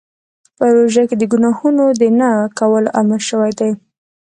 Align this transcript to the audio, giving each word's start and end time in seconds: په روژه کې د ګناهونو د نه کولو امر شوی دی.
په 0.57 0.65
روژه 0.75 1.03
کې 1.09 1.15
د 1.19 1.23
ګناهونو 1.31 1.85
د 2.01 2.03
نه 2.19 2.29
کولو 2.57 2.89
امر 3.01 3.21
شوی 3.29 3.51
دی. 3.59 3.71